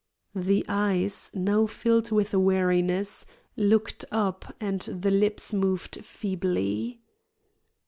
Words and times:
The 0.33 0.65
eyes, 0.67 1.29
now 1.35 1.67
filled 1.67 2.09
with 2.09 2.33
weariness, 2.33 3.27
looked 3.55 4.03
up 4.11 4.51
and 4.59 4.81
the 4.81 5.11
lips 5.11 5.53
moved 5.53 6.03
feebly. 6.03 7.03